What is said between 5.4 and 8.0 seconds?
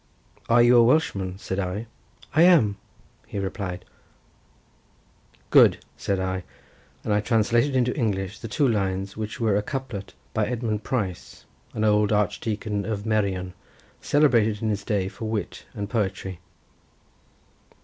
"Good!" said I, and I translated into